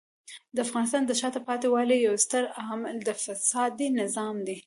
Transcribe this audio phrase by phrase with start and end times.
[0.55, 4.57] د افغانستان د شاته پاتې والي یو ستر عامل د فسادي نظام دی.